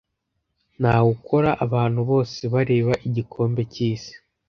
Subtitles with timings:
[0.79, 1.49] Ntawe ukora.
[1.65, 4.13] Abantu bose bareba Igikombe cyisi.